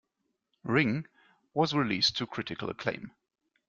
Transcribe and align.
"Ring" 0.63 1.05
was 1.53 1.75
released 1.75 2.17
to 2.17 2.25
critical 2.25 2.71
acclaim. 2.71 3.11